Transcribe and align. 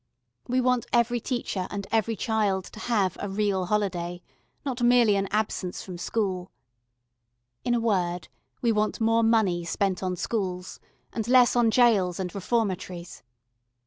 We 0.47 0.61
want 0.61 0.87
every 0.91 1.19
teacher 1.19 1.67
and 1.69 1.85
every 1.91 2.15
child 2.15 2.63
to 2.73 2.79
have 2.79 3.17
a 3.19 3.29
real 3.29 3.67
holiday, 3.67 4.23
not 4.65 4.81
merely 4.81 5.15
an 5.15 5.27
absence 5.29 5.83
from 5.83 5.99
school. 5.99 6.49
In 7.63 7.75
a 7.75 7.79
word, 7.79 8.27
we 8.63 8.71
want 8.71 8.99
more 8.99 9.21
money 9.21 9.63
spent 9.63 10.01
on 10.01 10.15
schools 10.15 10.79
and 11.13 11.27
less 11.27 11.55
on 11.55 11.69
gaols 11.69 12.19
and 12.19 12.33
reformatories. 12.33 13.21